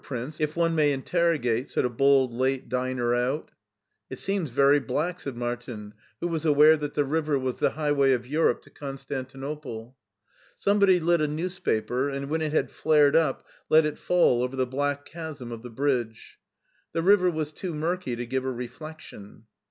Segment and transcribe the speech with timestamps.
[0.03, 1.69] Prince, if one may interrogate?
[1.69, 3.51] said a bold late diner out"
[4.09, 8.13] It seems very black/' said Martin, who was aware that the river was the highway
[8.13, 9.93] of Europe to Con stantinople.
[10.55, 14.65] Somebody lit a newspaper, and when it had flared up let it fall over the
[14.65, 16.39] black chasm of the bridge.
[16.93, 19.43] The river was too murky to give a reflection.